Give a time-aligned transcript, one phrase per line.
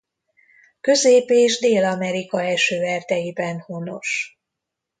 [0.81, 4.39] Közép és Dél-Amerika esőerdeiben honos.